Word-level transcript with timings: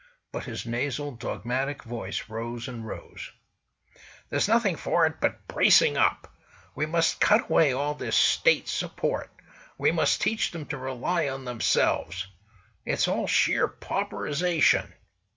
But 0.31 0.45
his 0.45 0.65
nasal, 0.65 1.11
dogmatic 1.11 1.83
voice 1.83 2.27
rose 2.27 2.67
and 2.67 2.87
rose. 2.87 3.31
"There's 4.31 4.47
nothing 4.47 4.75
for 4.75 5.05
it 5.05 5.21
but 5.21 5.47
bracing 5.47 5.95
up! 5.95 6.35
We 6.73 6.87
must 6.87 7.19
cut 7.21 7.41
away 7.51 7.71
all 7.71 7.93
this 7.93 8.15
State 8.15 8.67
support; 8.67 9.31
we 9.77 9.91
must 9.91 10.19
teach 10.19 10.49
them 10.49 10.65
to 10.69 10.77
rely 10.79 11.29
on 11.29 11.45
themselves. 11.45 12.25
It's 12.83 13.07
all 13.07 13.27
sheer 13.27 13.67
pauperisation." 13.67 14.91